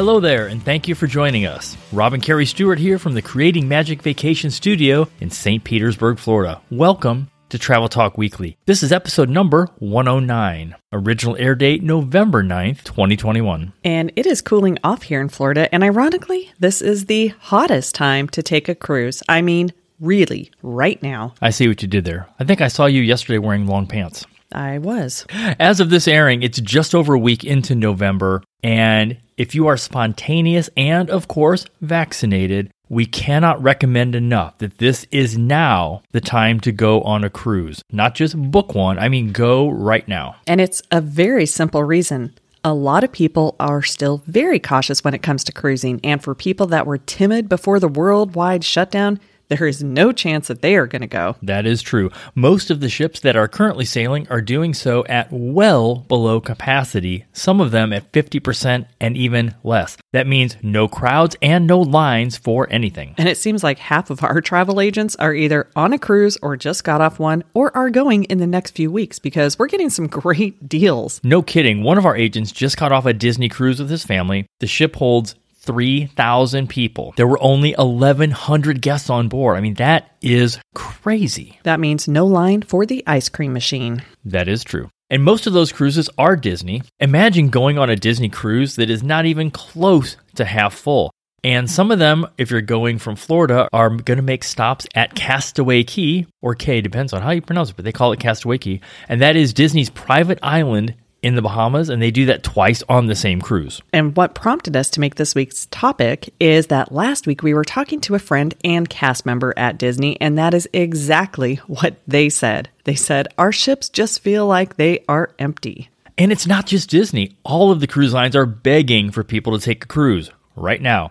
[0.00, 1.76] Hello there, and thank you for joining us.
[1.92, 5.62] Rob and Kerri Stewart here from the Creating Magic Vacation Studio in St.
[5.62, 6.58] Petersburg, Florida.
[6.70, 8.56] Welcome to Travel Talk Weekly.
[8.64, 10.74] This is episode number 109.
[10.90, 13.74] Original air date November 9th, 2021.
[13.84, 18.26] And it is cooling off here in Florida, and ironically, this is the hottest time
[18.30, 19.22] to take a cruise.
[19.28, 21.34] I mean, really, right now.
[21.42, 22.26] I see what you did there.
[22.38, 24.24] I think I saw you yesterday wearing long pants.
[24.52, 25.26] I was.
[25.58, 29.76] As of this airing, it's just over a week into November, and if you are
[29.76, 36.60] spontaneous and, of course, vaccinated, we cannot recommend enough that this is now the time
[36.60, 37.82] to go on a cruise.
[37.92, 40.36] Not just book one, I mean, go right now.
[40.46, 42.34] And it's a very simple reason.
[42.64, 46.00] A lot of people are still very cautious when it comes to cruising.
[46.04, 50.62] And for people that were timid before the worldwide shutdown, there is no chance that
[50.62, 51.36] they are going to go.
[51.42, 52.10] That is true.
[52.34, 57.26] Most of the ships that are currently sailing are doing so at well below capacity,
[57.32, 59.96] some of them at 50% and even less.
[60.12, 63.14] That means no crowds and no lines for anything.
[63.18, 66.56] And it seems like half of our travel agents are either on a cruise or
[66.56, 69.90] just got off one or are going in the next few weeks because we're getting
[69.90, 71.20] some great deals.
[71.24, 71.82] No kidding.
[71.82, 74.46] One of our agents just got off a Disney cruise with his family.
[74.60, 77.12] The ship holds 3,000 people.
[77.16, 79.56] There were only 1,100 guests on board.
[79.56, 81.58] I mean, that is crazy.
[81.64, 84.02] That means no line for the ice cream machine.
[84.24, 84.90] That is true.
[85.10, 86.82] And most of those cruises are Disney.
[87.00, 91.10] Imagine going on a Disney cruise that is not even close to half full.
[91.42, 95.14] And some of them, if you're going from Florida, are going to make stops at
[95.14, 98.58] Castaway Cay, or K, depends on how you pronounce it, but they call it Castaway
[98.58, 98.80] Cay.
[99.08, 103.06] And that is Disney's private island in the Bahamas, and they do that twice on
[103.06, 103.80] the same cruise.
[103.92, 107.64] And what prompted us to make this week's topic is that last week we were
[107.64, 112.28] talking to a friend and cast member at Disney, and that is exactly what they
[112.28, 112.68] said.
[112.84, 115.90] They said, Our ships just feel like they are empty.
[116.16, 119.64] And it's not just Disney, all of the cruise lines are begging for people to
[119.64, 121.10] take a cruise right now,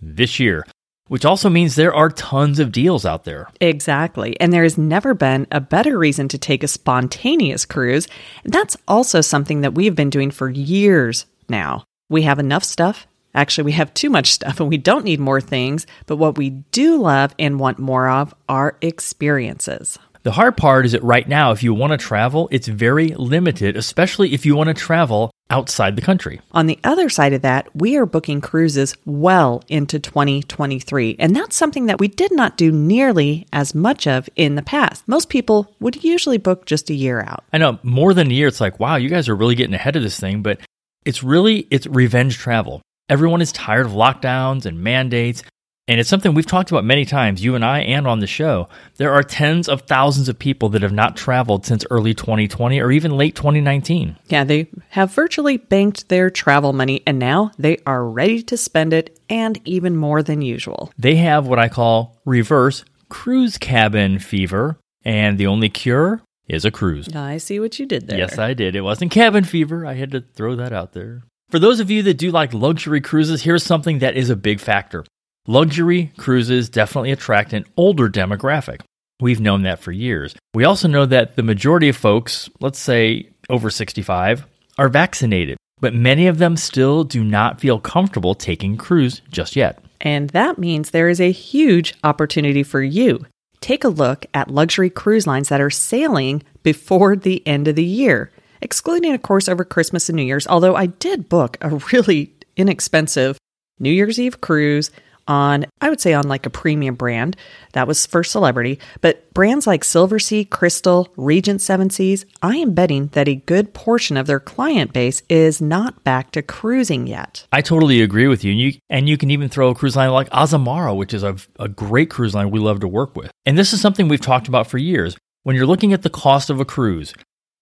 [0.00, 0.66] this year
[1.08, 3.48] which also means there are tons of deals out there.
[3.60, 4.38] Exactly.
[4.40, 8.08] And there has never been a better reason to take a spontaneous cruise.
[8.44, 11.84] And that's also something that we've been doing for years now.
[12.08, 13.06] We have enough stuff.
[13.34, 15.86] Actually, we have too much stuff and we don't need more things.
[16.06, 19.98] But what we do love and want more of are experiences.
[20.22, 23.76] The hard part is that right now, if you want to travel, it's very limited,
[23.76, 26.40] especially if you want to travel outside the country.
[26.52, 31.16] On the other side of that, we are booking cruises well into 2023.
[31.18, 35.06] And that's something that we did not do nearly as much of in the past.
[35.06, 37.44] Most people would usually book just a year out.
[37.52, 38.48] I know more than a year.
[38.48, 40.60] It's like, wow, you guys are really getting ahead of this thing, but
[41.04, 42.82] it's really, it's revenge travel.
[43.08, 45.44] Everyone is tired of lockdowns and mandates.
[45.88, 48.68] And it's something we've talked about many times, you and I, and on the show.
[48.96, 52.90] There are tens of thousands of people that have not traveled since early 2020 or
[52.90, 54.16] even late 2019.
[54.26, 58.92] Yeah, they have virtually banked their travel money and now they are ready to spend
[58.92, 60.92] it and even more than usual.
[60.98, 66.72] They have what I call reverse cruise cabin fever, and the only cure is a
[66.72, 67.14] cruise.
[67.14, 68.18] I see what you did there.
[68.18, 68.74] Yes, I did.
[68.74, 69.86] It wasn't cabin fever.
[69.86, 71.22] I had to throw that out there.
[71.50, 74.58] For those of you that do like luxury cruises, here's something that is a big
[74.58, 75.04] factor.
[75.48, 78.80] Luxury cruises definitely attract an older demographic.
[79.20, 80.34] We've known that for years.
[80.54, 84.44] We also know that the majority of folks, let's say over 65,
[84.76, 89.78] are vaccinated, but many of them still do not feel comfortable taking cruise just yet.
[90.00, 93.24] And that means there is a huge opportunity for you.
[93.60, 97.84] Take a look at luxury cruise lines that are sailing before the end of the
[97.84, 100.48] year, excluding, of course, over Christmas and New Year's.
[100.48, 103.38] Although I did book a really inexpensive
[103.78, 104.90] New Year's Eve cruise
[105.28, 107.36] on, I would say, on like a premium brand.
[107.72, 108.78] That was for celebrity.
[109.00, 114.16] But brands like Silversea, Crystal, Regent Seven Seas, I am betting that a good portion
[114.16, 117.46] of their client base is not back to cruising yet.
[117.52, 118.52] I totally agree with you.
[118.52, 121.36] And you, and you can even throw a cruise line like Azamara, which is a,
[121.58, 123.30] a great cruise line we love to work with.
[123.44, 125.16] And this is something we've talked about for years.
[125.42, 127.14] When you're looking at the cost of a cruise,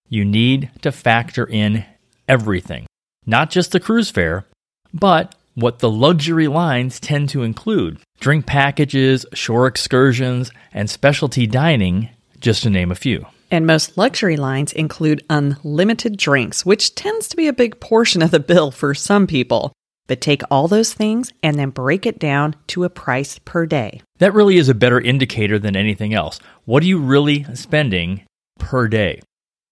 [0.08, 1.84] you need to factor in
[2.28, 2.86] everything,
[3.26, 4.46] not just the cruise fare,
[4.92, 12.08] but what the luxury lines tend to include drink packages, shore excursions, and specialty dining,
[12.40, 13.26] just to name a few.
[13.50, 18.30] And most luxury lines include unlimited drinks, which tends to be a big portion of
[18.30, 19.72] the bill for some people.
[20.06, 24.02] But take all those things and then break it down to a price per day.
[24.18, 26.40] That really is a better indicator than anything else.
[26.64, 28.22] What are you really spending
[28.58, 29.22] per day?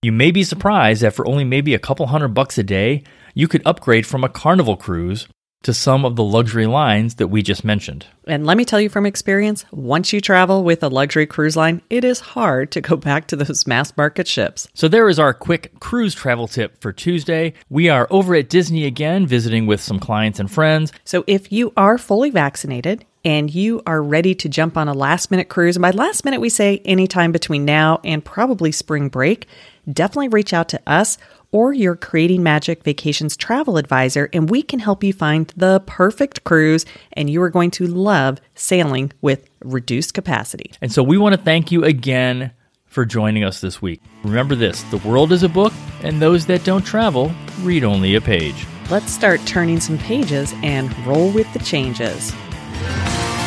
[0.01, 3.03] You may be surprised that for only maybe a couple hundred bucks a day,
[3.35, 5.29] you could upgrade from a carnival cruise
[5.63, 8.07] to some of the luxury lines that we just mentioned.
[8.27, 11.83] And let me tell you from experience, once you travel with a luxury cruise line,
[11.91, 14.69] it is hard to go back to those mass market ships.
[14.75, 17.55] So there is our quick cruise travel tip for Tuesday.
[17.69, 20.93] We are over at Disney again, visiting with some clients and friends.
[21.05, 25.31] So if you are fully vaccinated, and you are ready to jump on a last
[25.31, 29.47] minute cruise, and by last minute we say anytime between now and probably spring break,
[29.91, 31.19] definitely reach out to us
[31.53, 36.45] or your Creating Magic Vacations travel advisor, and we can help you find the perfect
[36.45, 36.85] cruise.
[37.13, 40.73] And you are going to love sailing with reduced capacity.
[40.81, 42.53] And so we want to thank you again
[42.87, 44.01] for joining us this week.
[44.25, 45.73] Remember this the world is a book,
[46.03, 48.67] and those that don't travel read only a page.
[48.91, 52.29] Let's start turning some pages and roll with the changes.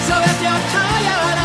[0.07, 1.44] So if you're tired